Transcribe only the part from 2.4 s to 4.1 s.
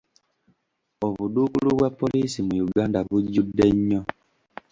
mu Uganda bujjudde nnyo.